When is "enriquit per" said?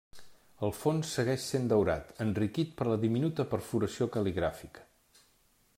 2.25-2.87